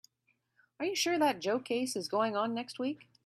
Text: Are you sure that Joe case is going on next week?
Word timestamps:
Are 0.79 0.85
you 0.87 0.95
sure 0.95 1.19
that 1.19 1.41
Joe 1.41 1.59
case 1.59 1.95
is 1.95 2.07
going 2.07 2.35
on 2.35 2.55
next 2.55 2.79
week? 2.79 3.05